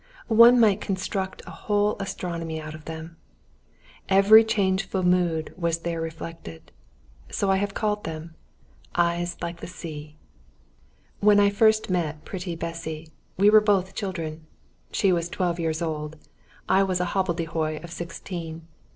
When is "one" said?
0.25-0.59